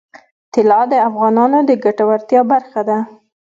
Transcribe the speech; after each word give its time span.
طلا 0.53 0.81
د 0.91 0.93
افغانانو 1.09 1.59
د 1.69 1.71
ګټورتیا 1.83 2.41
برخه 2.51 2.81
ده. 2.89 2.97